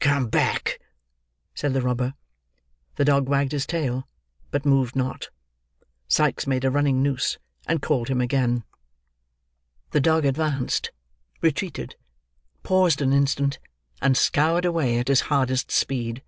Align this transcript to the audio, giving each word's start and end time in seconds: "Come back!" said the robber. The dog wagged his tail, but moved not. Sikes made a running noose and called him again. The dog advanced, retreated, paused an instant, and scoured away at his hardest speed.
"Come 0.00 0.28
back!" 0.28 0.80
said 1.54 1.74
the 1.74 1.82
robber. 1.82 2.14
The 2.94 3.04
dog 3.04 3.28
wagged 3.28 3.52
his 3.52 3.66
tail, 3.66 4.08
but 4.50 4.64
moved 4.64 4.96
not. 4.96 5.28
Sikes 6.08 6.46
made 6.46 6.64
a 6.64 6.70
running 6.70 7.02
noose 7.02 7.36
and 7.66 7.82
called 7.82 8.08
him 8.08 8.18
again. 8.18 8.64
The 9.90 10.00
dog 10.00 10.24
advanced, 10.24 10.92
retreated, 11.42 11.96
paused 12.62 13.02
an 13.02 13.12
instant, 13.12 13.58
and 14.00 14.16
scoured 14.16 14.64
away 14.64 14.98
at 14.98 15.08
his 15.08 15.20
hardest 15.28 15.70
speed. 15.70 16.22